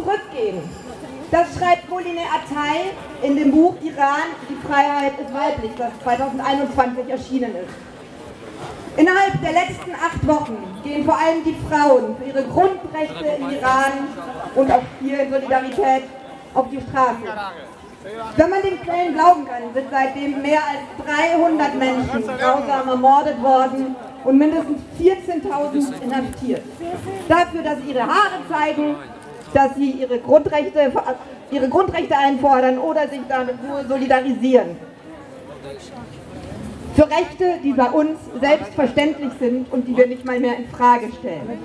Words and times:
zurückgehen. 0.00 0.68
Das 1.30 1.46
schreibt 1.56 1.88
Moline 1.88 2.22
Atay 2.22 2.90
in 3.22 3.36
dem 3.36 3.52
Buch 3.52 3.74
Iran, 3.82 4.34
die 4.48 4.66
Freiheit 4.66 5.12
ist 5.20 5.32
weiblich, 5.32 5.70
das 5.78 5.90
2021 6.02 7.08
erschienen 7.08 7.54
ist. 7.54 7.74
Innerhalb 8.96 9.40
der 9.40 9.52
letzten 9.52 9.92
acht 9.94 10.26
Wochen 10.26 10.58
gehen 10.82 11.04
vor 11.04 11.16
allem 11.16 11.44
die 11.44 11.56
Frauen 11.68 12.16
für 12.16 12.24
ihre 12.24 12.44
Grundrechte 12.44 13.24
im 13.38 13.50
Iran 13.50 13.92
und 14.56 14.70
auch 14.72 14.82
hier 15.00 15.22
in 15.22 15.30
Solidarität 15.30 16.02
auf 16.54 16.66
die 16.70 16.80
Straße. 16.80 17.22
Wenn 18.36 18.50
man 18.50 18.62
den 18.62 18.80
Quellen 18.82 19.14
glauben 19.14 19.46
kann, 19.46 19.62
sind 19.72 19.86
seitdem 19.90 20.42
mehr 20.42 20.60
als 20.60 21.06
300 21.06 21.74
Menschen 21.76 22.26
grausam 22.26 22.88
ermordet 22.88 23.40
worden 23.42 23.94
und 24.24 24.38
mindestens 24.38 24.80
14.000 24.98 26.02
inhaftiert. 26.02 26.62
Dafür, 27.28 27.62
dass 27.62 27.78
sie 27.78 27.92
ihre 27.92 28.02
Haare 28.02 28.40
zeigen, 28.50 28.96
dass 29.52 29.74
sie 29.74 29.90
ihre 29.90 30.18
Grundrechte, 30.18 30.92
ihre 31.50 31.68
Grundrechte 31.68 32.16
einfordern 32.16 32.78
oder 32.78 33.08
sich 33.08 33.20
damit 33.28 33.56
nur 33.66 33.84
solidarisieren. 33.86 34.76
Für 36.94 37.08
Rechte, 37.08 37.58
die 37.62 37.72
bei 37.72 37.90
uns 37.90 38.18
selbstverständlich 38.40 39.30
sind 39.38 39.72
und 39.72 39.86
die 39.86 39.96
wir 39.96 40.06
nicht 40.06 40.24
mal 40.24 40.40
mehr 40.40 40.56
in 40.56 40.68
Frage 40.68 41.08
stellen. 41.18 41.58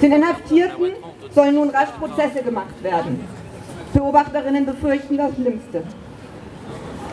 Den 0.00 0.12
Inhaftierten 0.12 0.92
sollen 1.34 1.54
nun 1.54 1.70
rasch 1.70 1.90
Prozesse 1.98 2.42
gemacht 2.42 2.82
werden. 2.82 3.20
Beobachterinnen 3.92 4.66
befürchten 4.66 5.16
das 5.16 5.34
Schlimmste. 5.34 5.82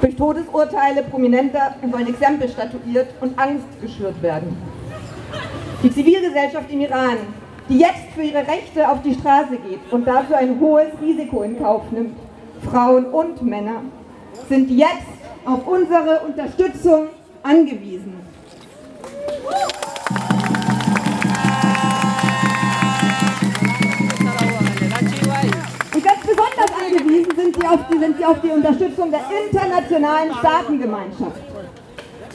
Durch 0.00 0.16
Todesurteile 0.16 1.02
Prominenter 1.04 1.76
sollen 1.90 2.08
Exempel 2.08 2.48
statuiert 2.48 3.08
und 3.20 3.38
Angst 3.38 3.66
geschürt 3.80 4.20
werden. 4.22 4.56
Die 5.82 5.90
Zivilgesellschaft 5.90 6.70
im 6.70 6.80
Iran, 6.80 7.18
die 7.68 7.78
jetzt 7.78 8.12
für 8.14 8.22
ihre 8.22 8.46
Rechte 8.46 8.88
auf 8.88 9.02
die 9.02 9.14
Straße 9.14 9.56
geht 9.56 9.80
und 9.90 10.06
dafür 10.06 10.38
ein 10.38 10.58
hohes 10.60 10.88
Risiko 11.00 11.42
in 11.42 11.58
Kauf 11.58 11.82
nimmt, 11.90 12.16
Frauen 12.70 13.06
und 13.06 13.42
Männer, 13.42 13.82
sind 14.48 14.70
jetzt 14.70 15.06
auf 15.44 15.66
unsere 15.66 16.20
Unterstützung 16.20 17.08
angewiesen. 17.42 18.20
Und 25.94 26.04
ganz 26.04 26.20
besonders 26.20 26.72
angewiesen 26.80 27.36
sind 27.36 27.56
sie, 27.56 27.66
auf 27.66 27.80
die, 27.90 27.98
sind 27.98 28.16
sie 28.16 28.24
auf 28.24 28.40
die 28.40 28.50
Unterstützung 28.50 29.10
der 29.10 29.20
internationalen 29.46 30.34
Staatengemeinschaft. 30.34 31.40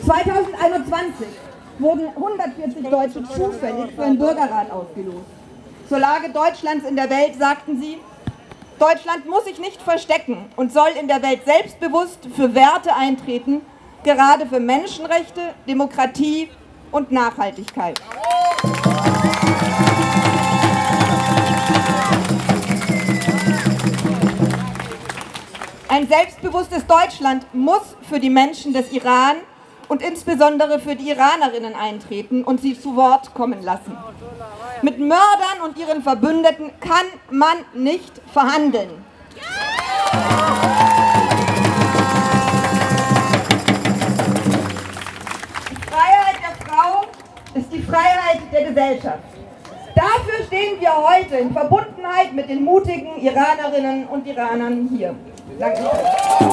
2021 0.06 1.28
wurden 1.80 2.08
140 2.08 2.90
Deutsche 2.90 3.24
zufällig 3.24 3.92
für 3.96 4.04
einen 4.04 4.18
Bürgerrat 4.18 4.72
ausgelost. 4.72 5.26
Zur 5.88 6.00
Lage 6.00 6.30
Deutschlands 6.30 6.86
in 6.86 6.96
der 6.96 7.10
Welt 7.10 7.36
sagten 7.38 7.80
sie, 7.80 7.98
Deutschland 8.80 9.28
muss 9.28 9.46
sich 9.46 9.60
nicht 9.60 9.82
verstecken 9.82 10.46
und 10.56 10.72
soll 10.72 10.90
in 11.00 11.08
der 11.08 11.22
Welt 11.24 11.42
selbstbewusst 11.46 12.28
für 12.36 12.54
Werte 12.54 12.94
eintreten, 12.96 13.62
gerade 14.04 14.46
für 14.46 14.60
Menschenrechte, 14.60 15.42
Demokratie 15.68 16.50
und 16.92 17.12
Nachhaltigkeit. 17.12 18.00
Ein 25.90 26.08
selbstbewusstes 26.08 26.86
Deutschland 26.86 27.46
muss 27.54 27.96
für 28.08 28.20
die 28.20 28.30
Menschen 28.30 28.74
des 28.74 28.92
Iran 28.92 29.38
und 29.88 30.02
insbesondere 30.02 30.80
für 30.80 30.96
die 30.96 31.10
Iranerinnen 31.10 31.76
eintreten 31.76 32.44
und 32.44 32.62
sie 32.62 32.80
zu 32.80 32.96
Wort 32.96 33.34
kommen 33.34 33.64
lassen. 33.64 33.98
Mit 34.82 35.00
Mördern 35.00 35.62
und 35.66 35.78
ihren 35.78 36.04
Verbündeten 36.04 36.72
kann 36.80 37.06
man 37.32 37.58
nicht 37.74 38.22
verhandeln. 38.32 38.90
Die 45.70 45.90
Freiheit 45.90 46.36
der 46.42 46.66
Frau 46.68 47.06
ist 47.56 47.72
die 47.72 47.82
Freiheit 47.82 48.42
der 48.52 48.64
Gesellschaft. 48.66 49.24
Dafür 49.96 50.46
stehen 50.46 50.80
wir 50.80 50.94
heute 50.96 51.38
in 51.38 51.52
Verbundenheit 51.52 52.34
mit 52.34 52.50
den 52.50 52.64
mutigen 52.64 53.18
Iranerinnen 53.20 54.08
und 54.08 54.28
Iranern 54.28 54.90
hier. 54.92 55.16
Danke. 55.58 56.47